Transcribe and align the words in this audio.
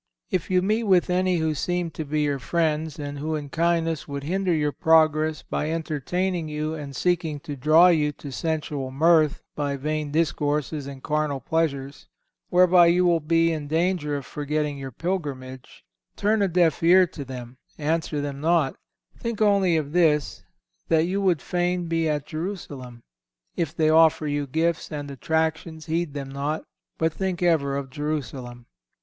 If 0.31 0.49
you 0.49 0.63
meet 0.63 0.85
with 0.85 1.11
any 1.11 1.37
who 1.37 1.53
seem 1.53 1.91
to 1.91 2.03
be 2.03 2.23
your 2.23 2.39
friends, 2.39 2.97
and 2.97 3.19
who 3.19 3.35
in 3.35 3.49
kindness 3.49 4.07
would 4.07 4.23
hinder 4.23 4.51
your 4.51 4.71
progress 4.71 5.43
by 5.43 5.69
entertaining 5.69 6.49
you 6.49 6.73
and 6.73 6.95
seeking 6.95 7.39
to 7.41 7.55
draw 7.55 7.89
you 7.89 8.11
to 8.13 8.31
sensual 8.31 8.89
mirth 8.89 9.43
by 9.55 9.77
vain 9.77 10.09
discourses 10.09 10.87
and 10.87 11.03
carnal 11.03 11.39
pleasures, 11.39 12.07
whereby 12.49 12.87
you 12.87 13.05
will 13.05 13.19
be 13.19 13.51
in 13.51 13.67
danger 13.67 14.15
of 14.17 14.25
forgetting 14.25 14.75
your 14.79 14.91
pilgrimage, 14.91 15.85
turn 16.15 16.41
a 16.41 16.47
deaf 16.47 16.81
ear 16.81 17.05
to 17.05 17.23
them, 17.23 17.57
answer 17.77 18.21
them 18.21 18.41
not; 18.41 18.77
think 19.15 19.39
only 19.39 19.77
of 19.77 19.91
this, 19.91 20.43
that 20.87 21.05
you 21.05 21.21
would 21.21 21.43
fain 21.43 21.85
be 21.87 22.09
at 22.09 22.25
Jerusalem. 22.25 23.03
If 23.55 23.75
they 23.75 23.91
offer 23.91 24.25
you 24.25 24.47
gifts 24.47 24.91
and 24.91 25.11
attractions, 25.11 25.85
heed 25.85 26.15
them 26.15 26.29
not, 26.29 26.63
but 26.97 27.13
think 27.13 27.43
ever 27.43 27.77
of 27.77 27.91
Jerusalem. 27.91 28.65